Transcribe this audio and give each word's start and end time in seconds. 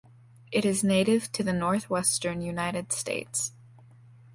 It 0.51 0.65
is 0.65 0.83
native 0.83 1.31
to 1.33 1.43
the 1.43 1.53
northwestern 1.53 2.41
United 2.41 2.91
States. 2.91 3.53